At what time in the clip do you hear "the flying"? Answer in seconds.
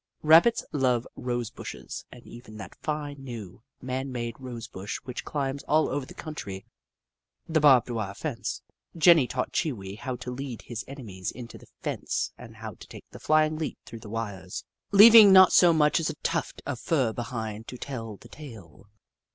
13.11-13.57